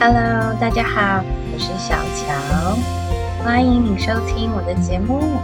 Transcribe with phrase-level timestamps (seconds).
[0.00, 2.78] Hello，大家好，我是小乔，
[3.42, 5.40] 欢迎你收听我的节目。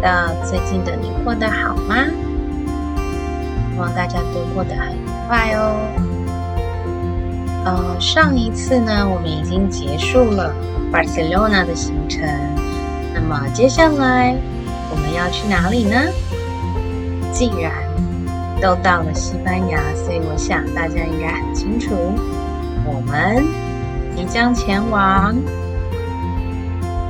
[0.00, 1.96] 那最近的你过得好吗？
[3.70, 5.76] 希望大家都过得很愉快哦。
[7.66, 10.54] 呃，上一次呢，我们已经结束了
[10.90, 12.26] Barcelona 的行程，
[13.12, 14.34] 那么接下来
[14.90, 15.94] 我们要去哪里呢？
[17.30, 17.70] 既然
[18.62, 21.90] 都到了西班牙，所以我想大家应该很清楚，
[22.86, 23.44] 我们
[24.16, 25.34] 即将前往。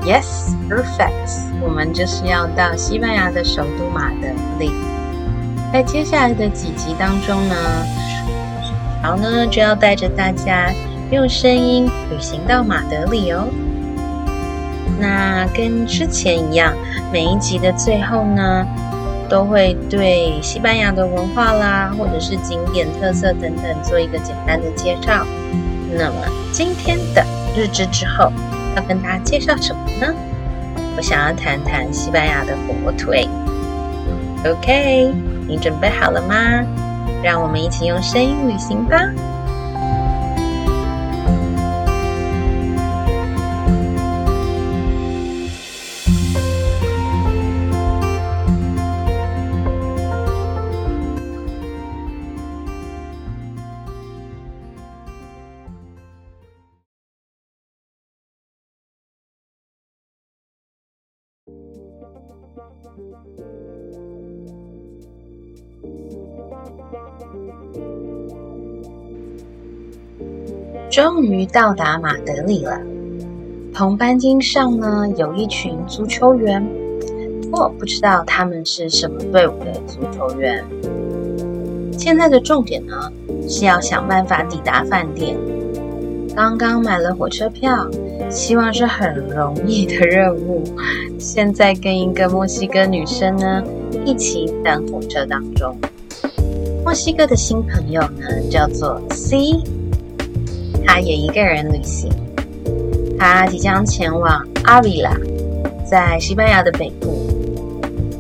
[0.04, 1.50] Yes, perfect。
[1.62, 4.70] 我们就是要到西班牙的首都马德里。
[5.72, 7.54] 在接下来的几集当中呢，
[9.02, 10.72] 然后呢就要带着大家
[11.10, 13.48] 用声音旅行到马德里哦。
[14.98, 16.72] 那跟之前一样，
[17.12, 18.66] 每一集的最后呢。
[19.26, 25.26] 都会对西班牙的文化啦，或者是景点特色等等做一个简单的介绍。
[25.96, 26.16] 那么
[26.52, 27.24] 今天的
[27.56, 28.32] 日志之后
[28.74, 30.12] 要跟大家介绍什么呢？
[30.96, 33.28] 我想要谈谈西班牙的火腿。
[34.44, 35.14] OK，
[35.46, 36.36] 你准备好了吗？
[37.22, 38.98] 让我们一起用声音旅行吧。
[70.94, 72.80] 终于到达马德里了。
[73.74, 76.64] 同班机上呢，有一群足球员，
[77.50, 80.64] 我不知道他们是什么队伍的足球员。
[81.98, 83.10] 现在的重点呢，
[83.48, 85.36] 是要想办法抵达饭店。
[86.32, 87.88] 刚刚买了火车票，
[88.30, 90.62] 希望是很容易的任务。
[91.18, 93.64] 现在跟一个墨西哥女生呢
[94.04, 95.76] 一起等火车当中。
[96.84, 99.58] 墨西哥的新朋友呢叫做 C，
[100.94, 102.08] 他也一个人旅行。
[103.18, 105.10] 他即将前往阿维拉，
[105.84, 107.26] 在西班牙的北部。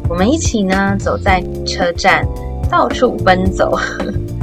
[0.08, 2.26] 我们一起呢走在车站，
[2.68, 3.78] 到处奔走，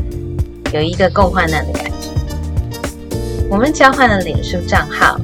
[0.72, 2.08] 有一个共患难的感觉。
[3.50, 5.20] 我们交换了脸书账号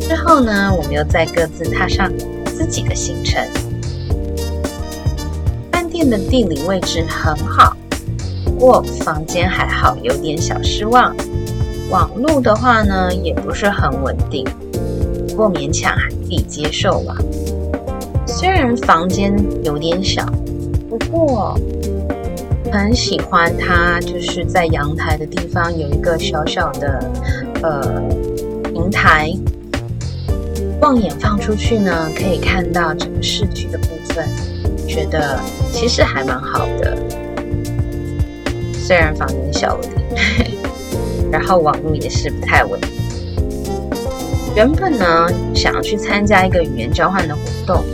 [0.00, 2.10] 之后呢，我们又再各自踏上
[2.46, 3.46] 自己的行程。
[5.70, 7.76] 饭店的地理位置很好，
[8.46, 11.14] 不过房间还好，有点小失望。
[11.90, 14.44] 网络的话呢，也不是很稳定，
[15.28, 17.16] 不过勉强还可以接受吧。
[18.26, 19.34] 虽然房间
[19.64, 20.24] 有点小，
[20.88, 21.58] 不过。
[22.70, 27.10] 很喜欢它，就是在阳台的地方有一个小小的
[27.62, 28.02] 呃
[28.64, 29.32] 平台，
[30.78, 34.28] 望眼放出去呢，可以看到整个市区的部分，
[34.86, 35.40] 觉得
[35.72, 36.94] 其实还蛮好的。
[38.74, 40.57] 虽然房间小了点，
[41.30, 42.80] 然后网络也是不太稳。
[44.56, 47.84] 原本呢想要去参加一个语言交换的活动，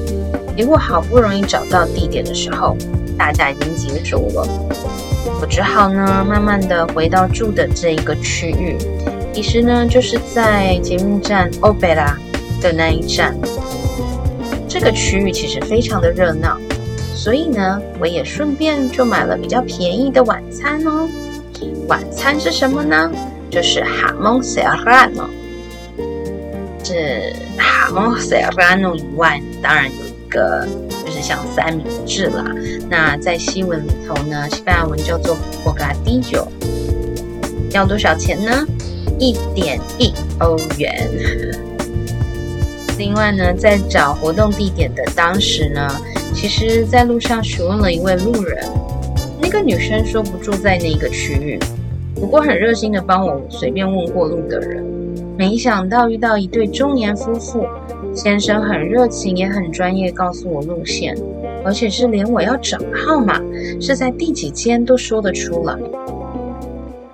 [0.56, 2.76] 结果好不容易找到地点的时候。
[3.16, 4.44] 大家已经结束了，
[5.40, 8.76] 我只好呢，慢慢的回到住的这一个区域。
[9.32, 12.18] 其实呢，就是在捷运站欧贝拉
[12.60, 13.32] 的那一站。
[14.68, 16.58] 这个区域其实非常的热闹，
[17.14, 21.08] 所以呢，我也顺便就买了比较便宜的晚餐哦。
[21.88, 23.10] 晚餐是什么呢？
[23.50, 25.28] 就是哈蒙塞尔拉诺。
[26.82, 30.66] 是哈蒙塞尔拉诺以外，当然有一个。
[31.04, 32.42] 就是像三明治啦，
[32.88, 36.46] 那在西文里头呢，西班牙文叫做 bocadillo，
[37.72, 38.66] 要多少钱呢？
[39.18, 41.10] 一点一欧元。
[42.96, 45.94] 另外呢，在找活动地点的当时呢，
[46.34, 48.66] 其实在路上询问了一位路人，
[49.54, 51.56] 个女生说不住在那个区域，
[52.16, 54.84] 不过很热心的帮我随便问过路的人，
[55.38, 57.64] 没想到遇到一对中年夫妇。
[58.12, 61.16] 先生很热情，也很专业，告诉我路线，
[61.64, 63.40] 而且是连我要找号码
[63.80, 65.76] 是在第几间都说得出来。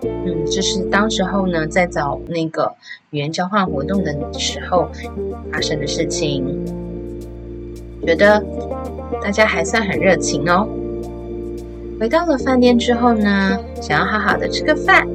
[0.02, 2.72] 嗯，这是当时候呢，在找那个
[3.10, 4.90] 语言交换活动的时候
[5.52, 6.44] 发生的事情。
[8.06, 8.42] 觉得
[9.22, 10.66] 大家还算很热情哦。
[12.00, 15.06] 回到了饭店之后呢，想要好好的吃个饭，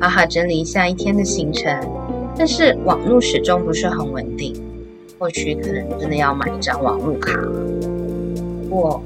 [0.00, 1.70] 好好整理一下一天的行程，
[2.34, 4.54] 但是网络始终不是很稳定。
[5.18, 7.38] 或许可能真的要买一张网络卡。
[8.70, 9.02] 我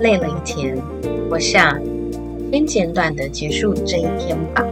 [0.00, 0.76] 累了一天，
[1.30, 1.80] 我想
[2.52, 4.62] 先简短的结束这一天吧。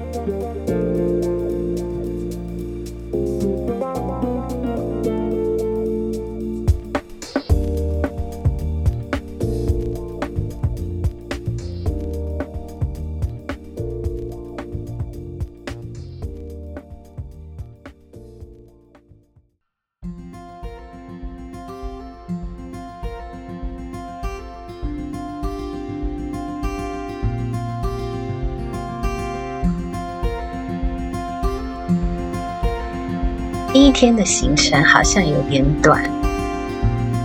[33.72, 36.04] 第一天的行程好像有点短。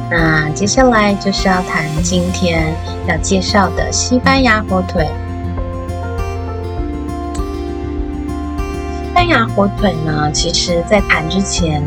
[0.09, 2.73] 那接下来就是要谈今天
[3.05, 5.05] 要介绍的西班牙火腿。
[8.95, 11.83] 西班牙火腿呢，其实在谈之前，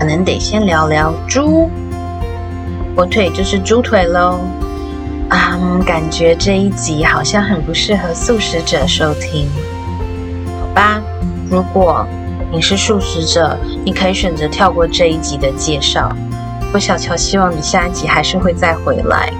[0.00, 1.70] 可能得先聊聊猪
[2.96, 4.40] 火腿，就是猪腿喽。
[5.28, 9.48] 啊，感觉这一集好像很不适合素食者收听，
[10.60, 11.00] 好吧？
[11.48, 12.04] 如果
[12.52, 16.10] 你是素食者，你可以选择跳过这一集的介绍。
[16.72, 19.32] 不小乔希望你下一集还是会再回来。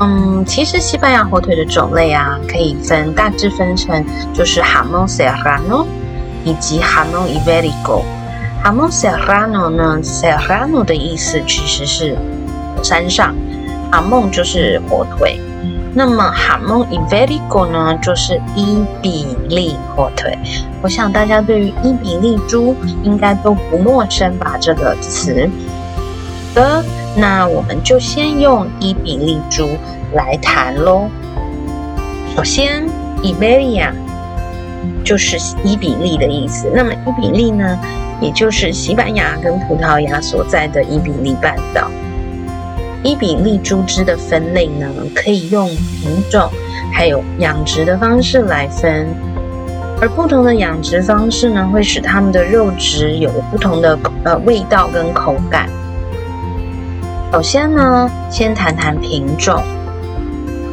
[0.00, 4.04] 嗯，其实西班牙火腿的种类啊，可以分大致分成
[4.34, 5.86] 就是 hamon serrano
[6.44, 8.02] 以及 hamon iverigo。
[8.64, 12.16] hamon serrano 呢，serrano 的意思其实是
[12.82, 13.32] 山上
[13.92, 15.40] ，hamon 就是火腿。
[15.98, 20.38] 那么哈蒙伊维利戈呢，就是伊比利火腿。
[20.82, 24.58] 我想大家对于伊比利猪应该都不陌生吧？
[24.60, 25.48] 这个词。
[26.54, 26.84] 的，
[27.16, 29.70] 那我们就先用伊比利猪
[30.12, 31.08] 来谈喽。
[32.36, 32.84] 首先
[33.22, 33.90] ，Iberia
[35.02, 36.70] 就是伊比利的意思。
[36.74, 37.78] 那么伊比利呢，
[38.20, 41.90] 也就是西班牙跟葡萄牙所在的伊比利半岛。
[43.06, 46.50] 伊比利猪只的分类呢，可以用品种
[46.92, 49.06] 还有养殖的方式来分，
[50.00, 55.68] 而不同的养殖方式呢，会使它们的肉质有不同的呃味道跟口感。
[57.32, 59.62] 首先呢，先谈谈品种。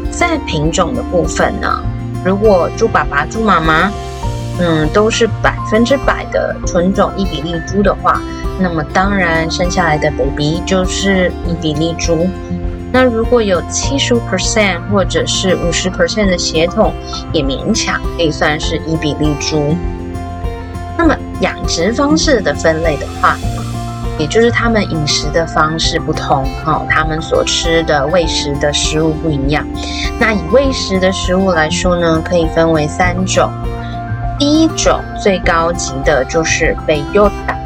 [0.09, 1.83] 在品种的部分呢，
[2.25, 3.91] 如果猪爸爸、猪妈妈，
[4.59, 8.21] 嗯，都是百分之百的纯种伊比利猪的话，
[8.59, 12.27] 那么当然生下来的 baby 就是伊比利猪。
[12.91, 16.93] 那如果有七十 percent 或者是五十 percent 的血统，
[17.31, 19.75] 也勉强可以算是伊比利猪。
[20.95, 23.35] 那么养殖方式的分类的话，
[24.19, 29.65] 也就是他们饮食的方式不同，哈，他们所吃的喂食的食物不一样。
[30.19, 33.51] 那以喂食的食物来说呢，可以分为三种。
[34.43, 37.57] 第一种最高级的就是贝优达，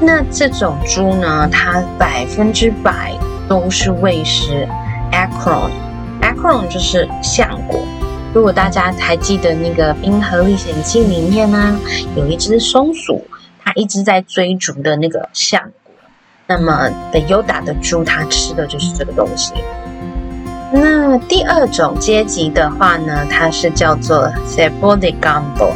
[0.00, 3.12] 那这种猪呢，它百分之百
[3.46, 4.66] 都是喂食
[5.12, 7.78] acron，acron 就是橡果。
[8.32, 11.78] 如果大家还记得那个《冰河历险记》里面呢，
[12.16, 13.22] 有一只松鼠。
[13.62, 15.92] 它一直在追逐的那个橡果，
[16.46, 19.52] 那么的优达的猪，它吃的就是这个东西。
[20.72, 25.72] 那第二种阶级的话呢，它是叫做 cebo de gambo。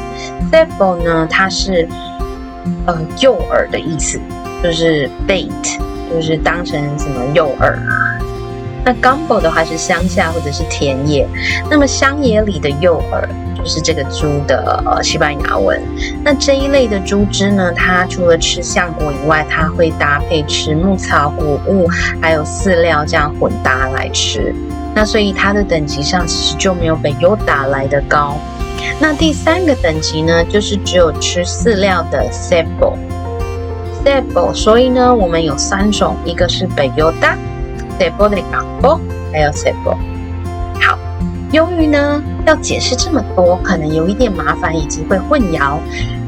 [0.52, 1.88] cebo 呢，它是
[2.86, 4.20] 呃诱饵的意思，
[4.62, 5.50] 就是 bait，
[6.10, 8.18] 就是当成什么诱饵啊。
[8.84, 11.26] 那 gambo 的话是乡下或者是田野，
[11.70, 13.20] 那么乡野里的诱饵
[13.56, 13.64] 就。
[13.66, 15.82] 是这个猪的呃西班牙文。
[16.22, 21.88] 那这一类的猪只呢，它除了吃橡果以外，它会搭配吃牧草、谷物，
[22.20, 24.54] 还有饲料这样混搭来吃。
[24.94, 28.36] 那所以它的等级上其实就没有北优打来的高。
[29.00, 32.94] 那第三个等级呢，就是只有吃饲料的 cebo。
[34.04, 37.36] cebo，所以呢，我们有三种，一个是北优达
[37.98, 39.00] ，cebo de campo，
[39.32, 39.96] 还有 cebo。
[40.80, 40.98] 好。
[41.52, 45.78] 由于呢要解释这么多，可能有一点麻烦以及会混淆，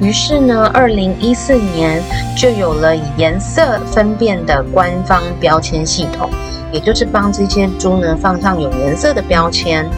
[0.01, 2.01] 于是呢，二零一四年
[2.37, 6.31] 就有了以颜色分辨的官方标签系统，
[6.77, 9.89] 也就是帮这些猪呢放上有颜色的标签。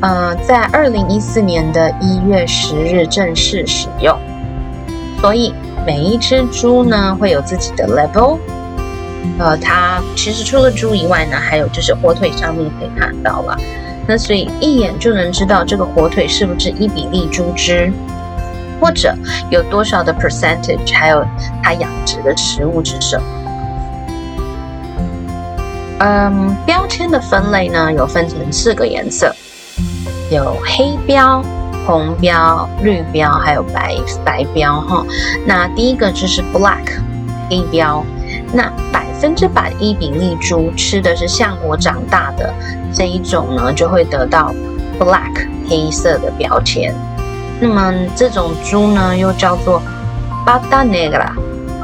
[0.00, 4.18] 呃，在二零一四年的一月十日正式使用，
[5.20, 5.54] 所以
[5.86, 8.36] 每一只猪呢会有自己的 label。
[9.38, 13.56] 呃，它其实除了猪以外呢，还有就是火腿上面可以看到了。
[14.08, 17.92] 那所以一眼就能知道这个火腿是不是伊比利猪只，
[18.80, 19.14] 或者
[19.50, 21.24] 有多少的 percentage，还有
[21.62, 23.24] 它养殖的食物是什么。
[26.04, 29.32] 嗯，标签的分类呢，有分成四个颜色，
[30.32, 31.40] 有黑标、
[31.86, 33.94] 红标、绿标，还有白
[34.24, 35.06] 白标哈。
[35.46, 36.98] 那第一个就是 black
[37.48, 38.04] 黑标，
[38.52, 42.52] 那百分之百伊比利猪吃的是橡果长大的。
[42.92, 44.52] 这一种呢，就会得到
[44.98, 46.92] black 黑色的标签。
[47.60, 49.80] 那么这种猪呢，又叫做
[50.44, 51.32] 巴达内格拉。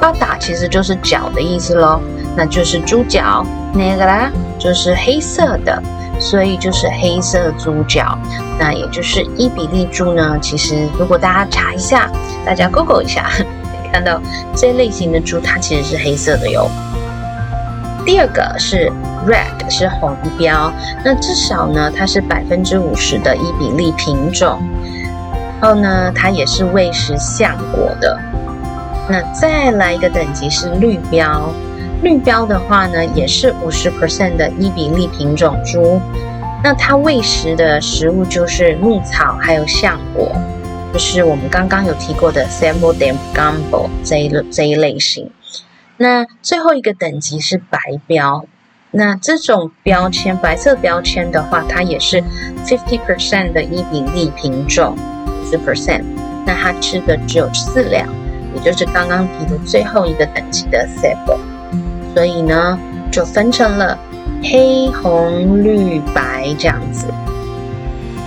[0.01, 2.01] 巴达其实就是脚的意思喽，
[2.37, 3.47] 那就是猪脚。
[3.75, 5.83] 内格拉就是黑色的，
[6.19, 8.19] 所以就是黑色猪脚。
[8.59, 12.11] 那也就是伊比利猪呢，其实如果大家查一下，
[12.45, 14.21] 大家 Google 一下， 可以看到
[14.55, 16.69] 这类型的猪，它其实是黑色的哟。
[18.05, 18.91] 第二个是
[19.27, 20.73] red，是红标，
[21.05, 24.59] 那至少呢，它是百分之五十的伊比利品种，
[25.61, 28.19] 然后呢，它也是喂食橡果的。
[29.11, 31.53] 那再来一个等级是绿标，
[32.03, 36.01] 绿标的话呢，也是五十 percent 的伊比利品种猪。
[36.63, 40.31] 那它喂食的食物就是牧草，还有橡果，
[40.93, 45.31] 就是我们刚刚有提过的 Sample d a m Gumbo 这一这一类型。
[45.97, 48.45] 那最后一个等级是白标，
[48.93, 52.23] 那这种标签白色标签的话，它也是
[52.65, 54.97] fifty percent 的伊比利品种，
[55.51, 56.05] 十 percent。
[56.47, 58.09] 那它吃的只有四两，
[58.55, 61.39] 也就是刚刚提的最后一个等级的 Sample。
[62.15, 62.79] 所以呢，
[63.11, 63.99] 就分成了。
[64.41, 67.09] 黑红绿白这样子，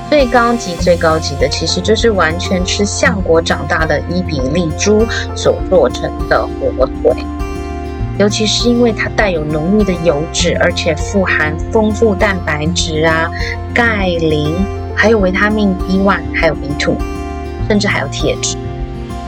[0.09, 7.23] 最高级最高级的其实就是完全吃橡果长大的伊比利猪所做成的火腿，
[8.17, 13.31] 尤其是因为它带有浓郁的油脂，而且富含丰富蛋白质啊、
[13.73, 14.53] 钙、磷，
[14.93, 16.95] 还有维他命 B one，还有 B two，
[17.69, 18.57] 甚至还有铁质，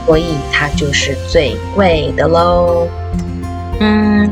[0.04, 2.86] 所以它就是最贵的喽。
[3.80, 4.30] 嗯。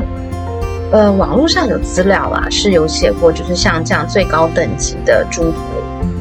[0.91, 5.51] 呃，网络上有资料啊，是有写过，就是像这样最高等级的猪、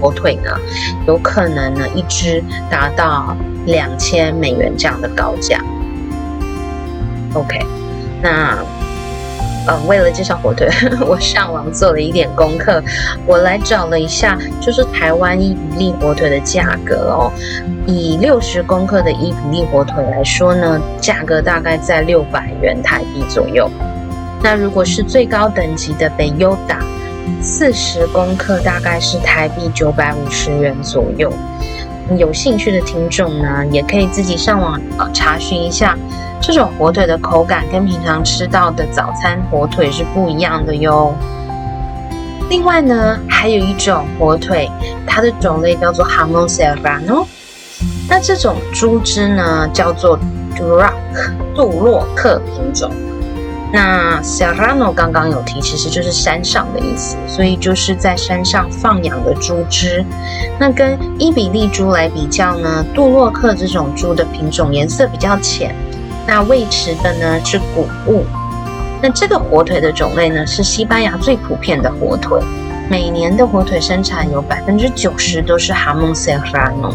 [0.01, 0.51] 火腿呢，
[1.07, 3.37] 有可能呢一只达到
[3.67, 5.63] 两千美元这样的高价。
[7.35, 7.61] OK，
[8.23, 8.57] 那
[9.67, 10.69] 呃，为了介绍火腿，
[11.07, 12.83] 我上网做了一点功课，
[13.27, 17.33] 我来找了一下，就是台湾伊比利火腿的价格哦。
[17.87, 23.71] 以六十公克的伊比利火腿来说呢，价格大概在六百元台币左右。
[24.43, 26.81] 那如果是最高等级的北优达，
[27.41, 31.33] 四十公克大概是台币九百五十元左右。
[32.17, 34.81] 有兴趣的听众呢，也可以自己上网
[35.15, 35.97] 查询一下，
[36.43, 41.15] 这种火腿的口感跟平常吃到的早餐火腿是不一样的哟。
[42.51, 44.69] 另外呢，还有一种火腿，
[45.07, 47.27] 它的种类叫做 Hamon s e r a n o
[48.09, 50.19] 那这种猪只呢叫做
[50.57, 50.93] Duroc
[51.55, 52.91] 杜洛克品种。
[53.73, 60.05] 那 Serrano 刚刚有提，其实就是山上的意思，所以就是在山上放养的猪只。
[60.59, 65.75] 那跟伊比利猪来比较呢，杜洛克这种猪的品种颜色比较浅，
[66.27, 68.25] 那喂食的呢是谷物。
[69.03, 72.41] 那这个火腿的种类呢是西班牙最普遍的火腿，
[72.89, 76.95] 每年的火腿生产有百分之九十都是 Hamon Serrano。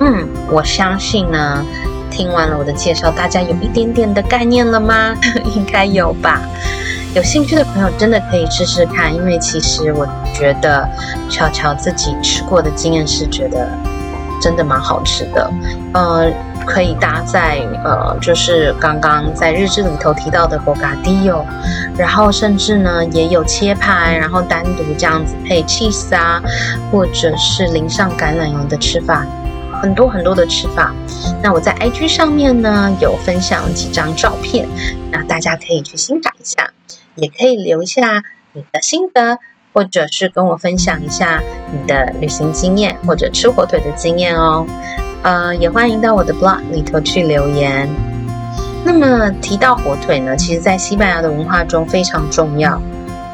[0.00, 1.64] 嗯，我相信呢。
[2.08, 5.14] 听完了我的介绍，大家有一点点的概念了吗？
[5.54, 6.40] 应该有吧。
[7.14, 10.88] 有兴趣的朋友真的可以试试看，因为其实我觉得
[11.28, 13.68] 巧巧自己吃过的经验是觉得
[14.40, 15.50] 真的蛮好吃的。
[15.94, 16.30] 呃，
[16.66, 21.44] 可以搭在呃，就是刚刚在日志里头提到的 bocadillo，
[21.96, 26.42] 然后甚至呢也有切盘，然后单独这样子配 cheese 啊，
[26.90, 29.26] 或者是淋上橄榄油的吃法。
[29.82, 30.90] 很多很多的吃法，
[31.42, 34.66] 那我在 IG 上面呢有分享几张照片，
[35.12, 36.70] 那大家可以去欣赏一下，
[37.14, 38.22] 也可以留下
[38.54, 39.38] 你的心得，
[39.76, 41.38] 或者是跟我分享一下
[41.70, 44.66] 你的旅行经验或者吃火腿的经验哦。
[45.22, 47.86] 呃，也欢迎到我的 blog 里头去留言。
[48.82, 52.80] 那么提到火腿呢，其实在西班牙的文化中非常重要。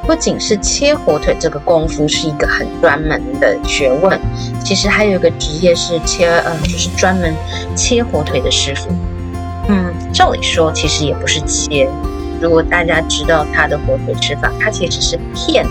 [0.05, 4.19] 不仅是切火腿这个功夫是一个很专门的学问，
[4.65, 7.33] 其实还有一个职业是切，呃，就是专门
[7.77, 8.89] 切火腿的师傅。
[9.69, 11.89] 嗯，照理说其实也不是切，
[12.41, 15.65] 如果大家知道他的火腿吃法，它其实是片，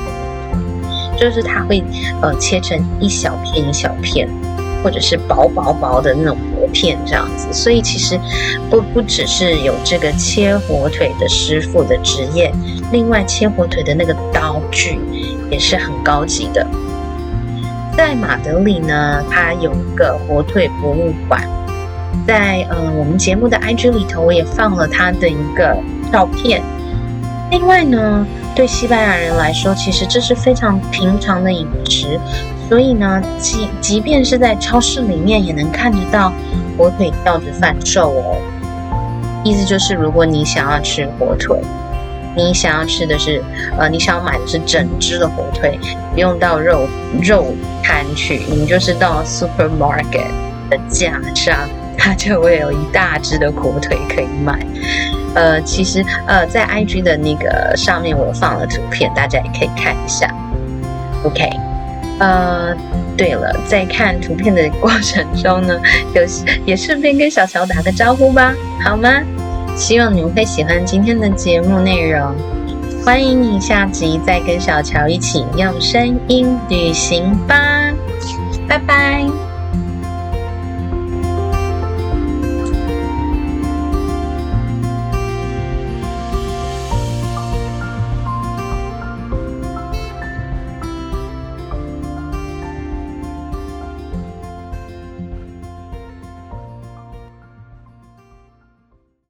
[1.22, 1.82] 就是它会
[2.22, 4.28] 呃切成一小片一小片。
[4.84, 8.20] 或者是薄薄薄的那种薄片这样子，所以其实
[8.68, 12.52] 不不只是有这个切火腿的师傅的职业，
[12.92, 15.00] 另外切火腿的那个刀具
[15.52, 16.66] 也是很高级的。
[17.96, 21.48] 在马德里呢，它有一个火腿博物馆，
[22.26, 25.78] 在呃我们节目的 IG 里头，我也放了它的一个
[26.12, 26.60] 照片。
[27.52, 28.26] 另外呢，
[28.62, 32.20] 对西班牙人来说，其实这是非常平常的饮食。
[32.70, 36.32] 所以呢，即即便是在超市里面也能看得到
[36.78, 38.38] 火腿吊着贩售哦。
[39.44, 41.58] 意思就是，如果你想要吃火腿，
[42.38, 43.42] 你想要吃的是，
[43.80, 45.80] 呃，你想要买的是整只的火腿，
[46.14, 46.88] 不用到肉
[47.20, 47.48] 肉
[47.82, 50.30] 摊去，你就是到 supermarket
[50.70, 51.68] 的架上，
[51.98, 54.60] 它就会有一大只的火腿可以买。
[55.34, 60.28] 呃，其实呃，在 IG 的那个上面我放了图片，大家也可以看一下。
[61.24, 61.50] OK。
[62.20, 62.76] 呃，
[63.18, 65.80] 对了，在看图片的过程中呢，
[66.14, 66.22] 有
[66.66, 69.10] 也顺便跟小乔打个招呼吧，好吗？
[69.76, 72.36] 希望你们会喜欢今天的节目内容，
[73.04, 77.56] 欢迎你下集再跟小乔一起用声音旅行吧，
[78.68, 79.51] 拜拜。